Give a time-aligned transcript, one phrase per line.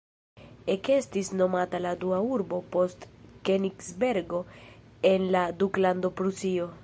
[0.75, 3.05] Ekestis nomata la dua urbo post
[3.49, 4.41] Kenigsbergo
[5.13, 6.71] en la Duklando Prusio.